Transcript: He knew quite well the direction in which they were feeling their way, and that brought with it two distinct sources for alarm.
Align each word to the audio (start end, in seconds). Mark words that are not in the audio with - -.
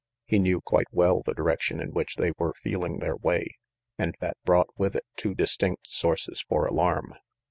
He 0.25 0.39
knew 0.39 0.61
quite 0.61 0.91
well 0.91 1.21
the 1.23 1.35
direction 1.35 1.79
in 1.79 1.91
which 1.91 2.15
they 2.15 2.31
were 2.39 2.55
feeling 2.55 2.97
their 2.97 3.15
way, 3.17 3.59
and 3.99 4.15
that 4.19 4.35
brought 4.43 4.69
with 4.75 4.95
it 4.95 5.05
two 5.15 5.35
distinct 5.35 5.85
sources 5.91 6.41
for 6.49 6.65
alarm. 6.65 7.13